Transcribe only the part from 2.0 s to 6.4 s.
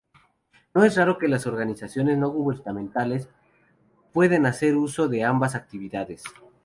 no gubernamentales puedan hacer uso de ambas actividades.